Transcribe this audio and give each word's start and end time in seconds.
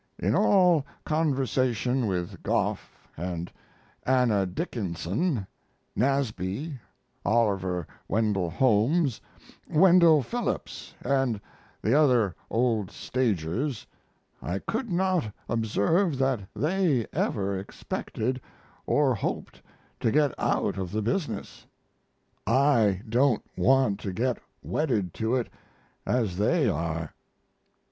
In 0.17 0.33
all 0.33 0.83
conversation 1.05 2.07
with 2.07 2.41
Gough, 2.41 3.07
and 3.15 3.51
Anna 4.03 4.47
Dickinson, 4.47 5.45
Nasby, 5.95 6.79
Oliver 7.23 7.85
Wendell 8.07 8.49
Holmes, 8.49 9.21
Wendell 9.69 10.23
Phillips, 10.23 10.95
and 11.01 11.39
the 11.83 11.93
other 11.93 12.33
old 12.49 12.89
stagers, 12.89 13.85
I 14.41 14.57
could 14.57 14.89
not 14.91 15.31
observe 15.47 16.17
that 16.17 16.47
they 16.55 17.05
ever 17.13 17.55
expected 17.59 18.41
or 18.87 19.13
hoped 19.13 19.61
to 19.99 20.09
get 20.09 20.33
out 20.39 20.79
of 20.79 20.91
the 20.91 21.03
business. 21.03 21.67
I 22.47 23.01
don't 23.07 23.45
want 23.55 23.99
to 23.99 24.11
get 24.13 24.39
wedded 24.63 25.13
to 25.21 25.35
it 25.35 25.47
as 26.07 26.37
they 26.37 26.67
are. 26.67 27.13